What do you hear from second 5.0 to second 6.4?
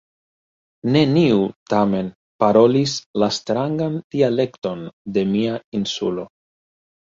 de mia Insulo.